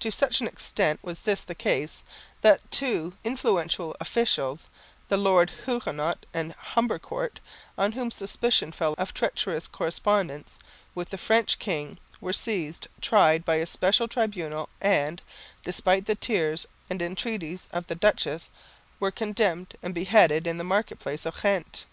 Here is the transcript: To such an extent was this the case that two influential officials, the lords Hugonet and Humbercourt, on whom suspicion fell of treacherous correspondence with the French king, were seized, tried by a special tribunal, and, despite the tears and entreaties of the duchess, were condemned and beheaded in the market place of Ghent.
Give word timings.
To 0.00 0.12
such 0.12 0.42
an 0.42 0.46
extent 0.46 1.00
was 1.02 1.20
this 1.20 1.40
the 1.40 1.54
case 1.54 2.04
that 2.42 2.70
two 2.70 3.16
influential 3.24 3.96
officials, 4.00 4.68
the 5.08 5.16
lords 5.16 5.50
Hugonet 5.64 6.26
and 6.34 6.54
Humbercourt, 6.74 7.40
on 7.78 7.92
whom 7.92 8.10
suspicion 8.10 8.70
fell 8.70 8.94
of 8.98 9.14
treacherous 9.14 9.66
correspondence 9.66 10.58
with 10.94 11.08
the 11.08 11.16
French 11.16 11.58
king, 11.58 11.96
were 12.20 12.34
seized, 12.34 12.88
tried 13.00 13.46
by 13.46 13.54
a 13.54 13.66
special 13.66 14.08
tribunal, 14.08 14.68
and, 14.82 15.22
despite 15.64 16.04
the 16.04 16.16
tears 16.16 16.66
and 16.90 17.00
entreaties 17.00 17.66
of 17.72 17.86
the 17.86 17.94
duchess, 17.94 18.50
were 19.00 19.10
condemned 19.10 19.74
and 19.82 19.94
beheaded 19.94 20.46
in 20.46 20.58
the 20.58 20.64
market 20.64 20.98
place 20.98 21.24
of 21.24 21.40
Ghent. 21.40 21.86